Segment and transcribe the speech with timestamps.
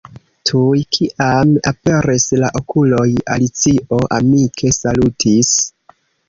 [0.49, 3.05] Tuj kiam aperis la okuloj,
[3.37, 5.55] Alicio amike salutis.